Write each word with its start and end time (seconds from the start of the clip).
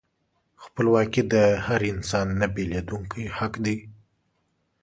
خپلواکي 0.63 1.21
د 1.33 1.35
هر 1.65 1.81
انسان 1.93 2.27
نهبیلېدونکی 2.41 3.23
حق 3.37 3.53
دی. 3.65 3.77